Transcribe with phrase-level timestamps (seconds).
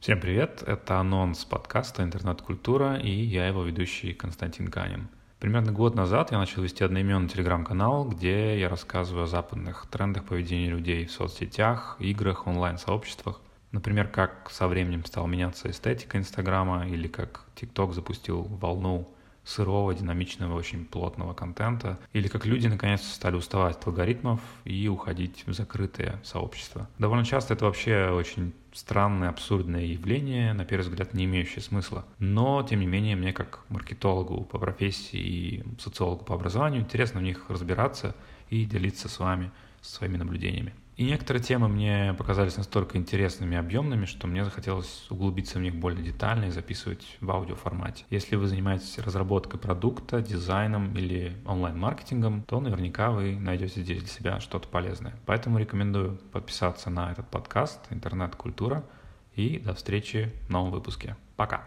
[0.00, 5.08] Всем привет, это анонс подкаста «Интернет-культура» и я его ведущий Константин Ганин.
[5.38, 10.70] Примерно год назад я начал вести одноименный телеграм-канал, где я рассказываю о западных трендах поведения
[10.70, 13.42] людей в соцсетях, играх, онлайн-сообществах.
[13.72, 19.06] Например, как со временем стала меняться эстетика Инстаграма или как ТикТок запустил волну
[19.50, 25.44] сырого, динамичного, очень плотного контента, или как люди наконец стали уставать от алгоритмов и уходить
[25.46, 26.88] в закрытые сообщества.
[26.98, 32.04] Довольно часто это вообще очень странное, абсурдное явление, на первый взгляд не имеющее смысла.
[32.18, 37.24] Но, тем не менее, мне как маркетологу по профессии и социологу по образованию интересно в
[37.24, 38.14] них разбираться
[38.48, 40.74] и делиться с вами своими наблюдениями.
[41.00, 45.74] И некоторые темы мне показались настолько интересными и объемными, что мне захотелось углубиться в них
[45.74, 48.04] более детально и записывать в аудиоформате.
[48.10, 54.40] Если вы занимаетесь разработкой продукта, дизайном или онлайн-маркетингом, то наверняка вы найдете здесь для себя
[54.40, 55.14] что-то полезное.
[55.24, 58.84] Поэтому рекомендую подписаться на этот подкаст «Интернет-культура»
[59.34, 61.16] и до встречи в новом выпуске.
[61.34, 61.66] Пока!